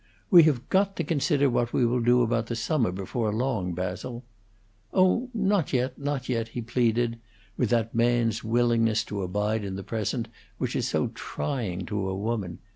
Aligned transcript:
"We 0.31 0.41
have 0.49 0.67
got 0.69 0.95
to 0.95 1.03
consider 1.03 1.47
what 1.47 1.73
we 1.73 1.85
will 1.85 1.99
do 2.01 2.23
about 2.23 2.47
the 2.47 2.55
summer, 2.55 2.91
before 2.91 3.31
long, 3.31 3.73
Basil." 3.73 4.23
"Oh, 4.91 5.29
not 5.31 5.73
yet, 5.73 5.95
not 5.95 6.27
yet," 6.27 6.47
he 6.47 6.61
pleaded; 6.63 7.19
with 7.55 7.69
that 7.69 7.93
man's 7.93 8.43
willingness 8.43 9.03
to 9.03 9.21
abide 9.21 9.63
in 9.63 9.75
the 9.75 9.83
present, 9.83 10.27
which 10.57 10.75
is 10.75 10.87
so 10.87 11.09
trying 11.09 11.85
to 11.85 12.09
a 12.09 12.17
woman. 12.17 12.57